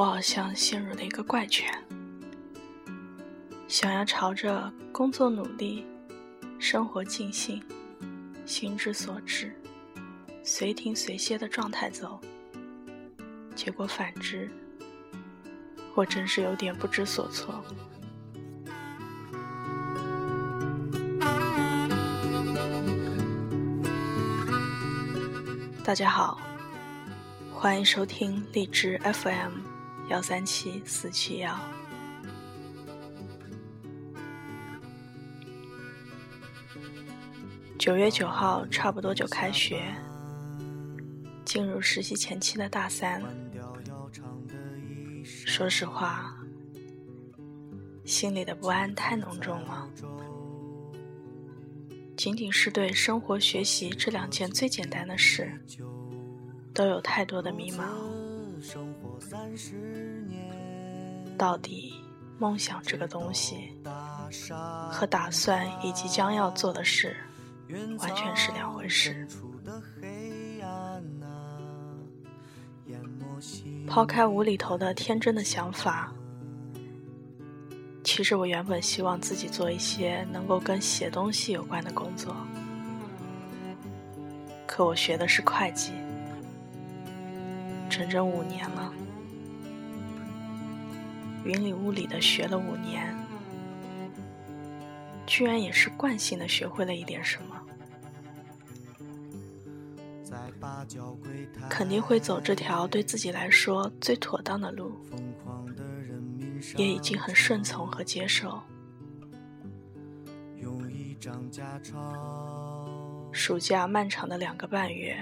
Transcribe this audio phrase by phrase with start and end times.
[0.00, 1.70] 我好像陷入了一个怪圈，
[3.68, 5.84] 想要朝着工作努力、
[6.58, 7.62] 生活尽兴、
[8.46, 9.54] 心之所至、
[10.42, 12.18] 随停随歇的状态走，
[13.54, 14.50] 结果反之，
[15.94, 17.62] 我真是有点不知所措。
[25.84, 26.40] 大家好，
[27.52, 29.69] 欢迎收听荔枝 FM。
[30.10, 31.56] 幺三七四七幺。
[37.78, 39.84] 九月九号，差不多就开学，
[41.44, 43.22] 进入实习前期的大三。
[45.24, 46.36] 说实话，
[48.04, 49.88] 心里的不安太浓重了。
[52.16, 55.52] 仅仅是对生活、学习这两件最简单的事，
[56.74, 57.84] 都有太多的迷茫。
[61.36, 61.94] 到底
[62.38, 63.76] 梦想这个东西
[64.90, 67.16] 和打算以及将要做的事
[67.98, 69.26] 完全是两回事。
[73.86, 76.12] 抛开无厘头的天真的想法，
[78.04, 82.36] 其实我原本希望自己做一些能够跟写东西有关的工作，
[84.66, 85.92] 可我学的是会计，
[87.88, 88.92] 整整五年了。
[91.44, 93.14] 云里雾里的学了五年，
[95.26, 97.56] 居然也是惯性的学会了一点什么。
[101.68, 104.92] 肯定会走这条对自己来说最妥当的路，
[106.76, 108.60] 也已经很顺从和接受。
[113.32, 115.16] 暑假漫长的两个半月，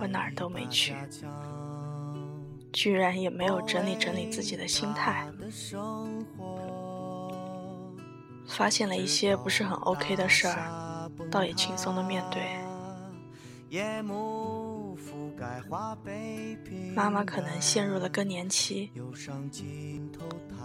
[0.00, 0.94] 我哪儿都没去。
[2.74, 5.24] 居然也没有整理整理自己的心态，
[8.48, 12.42] 发现了一些不是很 OK 的事儿，倒也轻松的面对。
[16.94, 18.90] 妈妈可能陷入了更年期，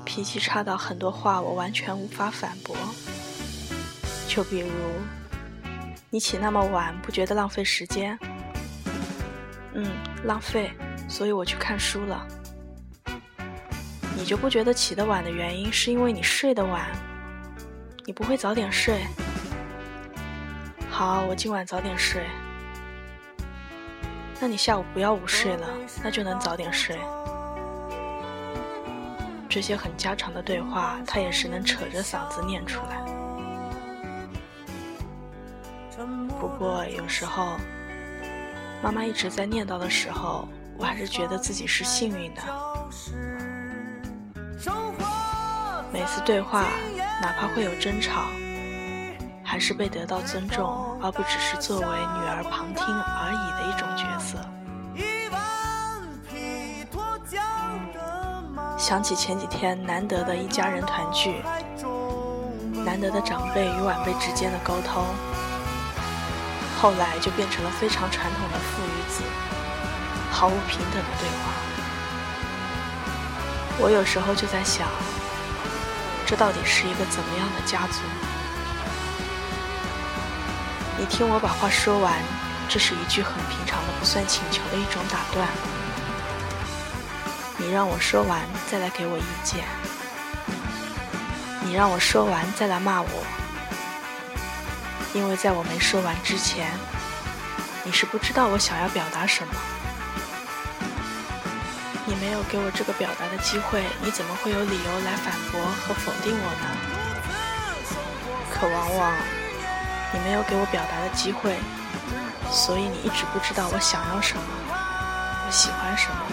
[0.04, 2.76] 脾气差到很多话我完全无法反驳。
[4.28, 4.68] 就比如，
[6.10, 8.18] 你起那么晚，不觉得浪费时间？
[9.74, 9.86] 嗯，
[10.24, 10.72] 浪费。
[11.10, 12.26] 所以我去看书了。
[14.16, 16.88] 你就不觉得起得晚的原因是因为你睡得晚？
[18.06, 19.02] 你不会早点睡？
[20.90, 22.24] 好，我今晚早点睡。
[24.40, 25.68] 那你下午不要午睡了，
[26.04, 26.98] 那就能早点睡。
[29.50, 33.04] 这些很家常的对话，他也是能扯着嗓子念出来。
[36.40, 37.58] 不过有时候，
[38.82, 40.48] 妈妈一直在念叨的时候。
[40.80, 42.42] 我还是觉得自己是幸运的。
[45.92, 46.64] 每次对话，
[47.22, 48.28] 哪怕会有争吵，
[49.44, 54.38] 还是被得到尊重，而不只是作为女儿旁听而已的一种角色。
[58.78, 61.42] 想起前几天难得的一家人团聚，
[62.86, 65.04] 难得的长辈与晚辈之间的沟通，
[66.80, 69.22] 后来就变成了非常传统的父与子。
[70.32, 71.52] 毫无平等的对话，
[73.78, 74.88] 我有时候就在想，
[76.26, 78.00] 这到底是一个怎么样的家族？
[80.98, 82.14] 你听我把话说完，
[82.68, 85.48] 这是一句很平常的、不算请求的一种打断。
[87.58, 89.64] 你让我说完，再来给我意见；
[91.62, 93.10] 你让我说完，再来骂我。
[95.14, 96.72] 因为在我没说完之前，
[97.84, 99.54] 你是不知道我想要表达什么。
[102.10, 106.66] 你没有给我这个表达的机会，你怎么会有理由来反驳和否定我呢？
[108.50, 109.14] 可往往
[110.12, 111.56] 你没有给我表达的机会，
[112.50, 114.42] 所以你一直不知道我想要什么，
[114.74, 116.26] 我喜欢什么，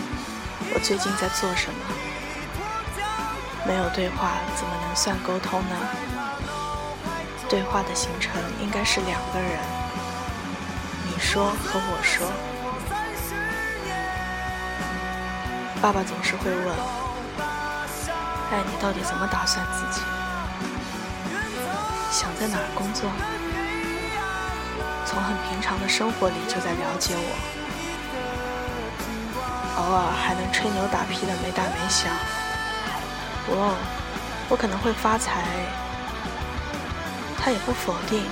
[0.72, 1.78] 我最近在做什么。
[3.66, 5.76] 没有对话怎么能算沟通呢？
[7.50, 8.32] 对话的形成
[8.62, 9.60] 应该是两个人，
[11.04, 12.26] 你说和我说。
[15.86, 16.66] 爸爸总是会问
[18.50, 20.00] ：“哎，你到底怎么打算自己？
[22.10, 23.08] 想在哪儿工作？
[25.06, 27.30] 从很平常的生活里就在了解我，
[29.76, 32.10] 偶尔还能吹牛打屁的没大没小。
[33.46, 33.72] 我，
[34.48, 35.44] 我可能会发财。
[37.38, 38.24] 他也不否定，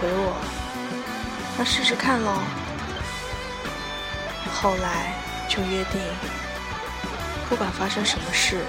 [0.00, 0.34] 回我，
[1.58, 2.32] 那试试看喽。
[4.50, 5.12] 后来。”
[5.54, 6.00] 就约定，
[7.46, 8.64] 不管发生什么事，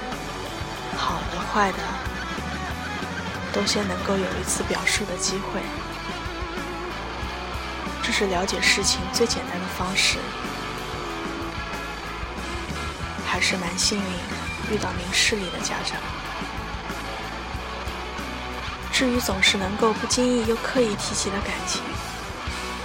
[0.98, 1.78] 好的坏的，
[3.54, 5.62] 都先能够有一次表述的机会。
[8.04, 10.18] 这是了解事情最简单的方式。
[13.26, 15.98] 还是蛮幸运遇到明事理的家长。
[18.92, 21.82] 至于总是能够不经意又刻意提起的感情，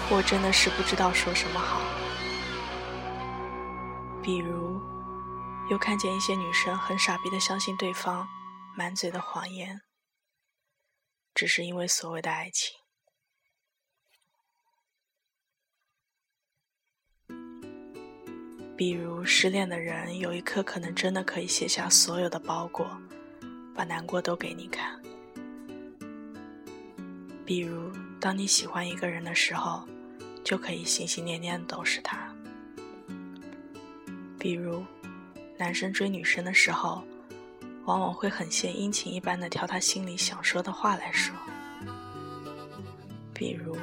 [0.08, 1.80] 我真的是不知道说什么好。
[4.22, 4.80] 比如，
[5.70, 8.26] 又看见一些女生很傻逼的相信对方
[8.76, 9.80] 满嘴的谎言，
[11.34, 12.76] 只是因为所谓的爱情。
[18.76, 22.86] 比如，失恋的人有一刻可能真的可以卸下所有的包裹，
[23.74, 25.00] 把难过都给你看。
[27.46, 29.88] 比如，当你喜欢一个人的时候，
[30.44, 32.32] 就可以心心念念都是他。
[34.38, 34.84] 比如，
[35.56, 37.02] 男生追女生的时候，
[37.86, 41.34] 往往会很献殷勤一般的挑他心里想说的话来说。
[43.34, 43.76] 比如，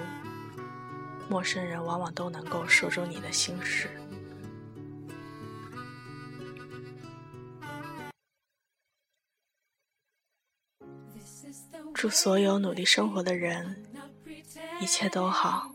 [1.29, 3.89] 陌生人往往都能够说出你的心事。
[11.93, 13.83] 祝所有努力生活的人
[14.79, 15.74] 一切都好。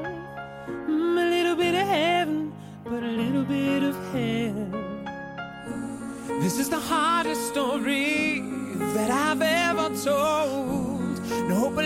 [6.41, 8.41] This is the hardest story
[8.95, 11.21] that I've ever told.
[11.47, 11.77] No hope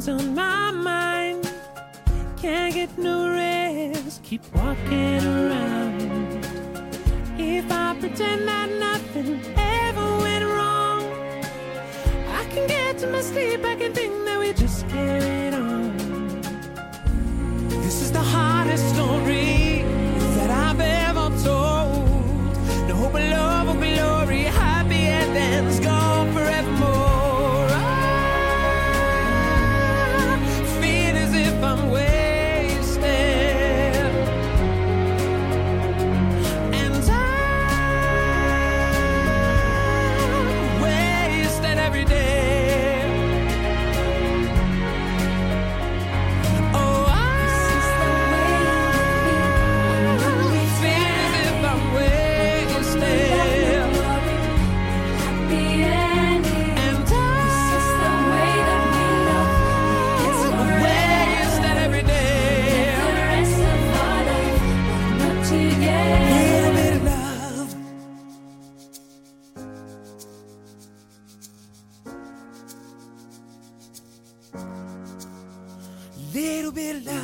[0.00, 1.52] something's on my mind.
[2.40, 6.44] Can't get no rest, keep walking around.
[7.38, 11.02] If I pretend that nothing ever went wrong,
[12.28, 15.49] I can get to my sleep, I can think that we just carried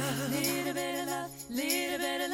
[0.06, 2.25] Little bit of love, little bit of